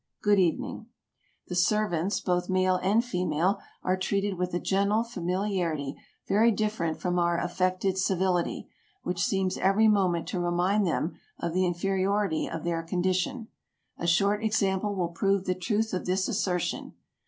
Good 0.23 0.39
evening!" 0.39 0.87
The 1.49 1.53
servants, 1.53 2.21
both 2.21 2.49
male 2.49 2.77
and 2.77 3.05
female, 3.05 3.59
are 3.83 3.95
treated 3.95 4.33
with 4.35 4.51
a 4.55 4.59
gentle 4.59 5.03
familiarity 5.03 5.95
very 6.27 6.49
different 6.51 6.99
from 6.99 7.19
our 7.19 7.37
affected 7.39 7.99
civility, 7.99 8.67
which 9.03 9.23
seems 9.23 9.59
every 9.59 9.87
moment 9.87 10.25
to 10.29 10.39
remind 10.39 10.87
them 10.87 11.19
of 11.37 11.53
the 11.53 11.65
inferi 11.65 12.01
ority 12.07 12.49
of 12.49 12.63
their 12.63 12.81
condition. 12.81 13.49
A 13.99 14.07
short 14.07 14.43
example 14.43 14.95
will 14.95 15.09
prove 15.09 15.45
the 15.45 15.53
truth 15.53 15.93
of 15.93 16.07
this 16.07 16.27
assertion. 16.27 16.95